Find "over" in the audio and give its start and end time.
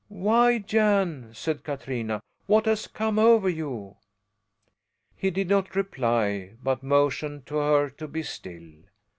3.19-3.47